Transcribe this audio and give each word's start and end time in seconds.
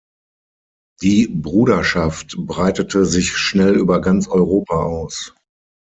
Die 1.03 1.27
Bruderschaft 1.27 2.33
breitete 2.35 3.05
sich 3.05 3.37
schnell 3.37 3.75
über 3.75 4.01
ganz 4.01 4.27
Europa 4.29 4.77
aus. 4.81 5.35